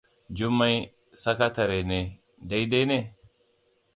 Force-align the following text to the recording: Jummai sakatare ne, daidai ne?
Jummai 0.37 0.71
sakatare 1.25 1.77
ne, 1.91 2.01
daidai 2.53 2.83
ne? 2.93 3.01